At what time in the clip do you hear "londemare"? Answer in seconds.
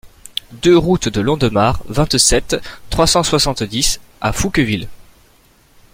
1.21-1.83